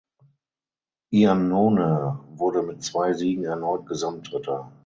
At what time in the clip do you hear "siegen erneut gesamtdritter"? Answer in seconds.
3.13-4.71